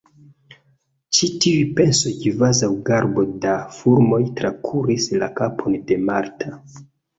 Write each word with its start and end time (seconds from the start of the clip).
Ĉi 1.17 1.27
tiuj 1.43 1.67
pensoj 1.79 2.13
kvazaŭ 2.23 2.71
garbo 2.89 3.27
da 3.45 3.55
fulmoj 3.81 4.21
trakuris 4.41 5.09
la 5.25 5.31
kapon 5.39 5.81
de 5.93 6.03
Marta. 6.11 6.55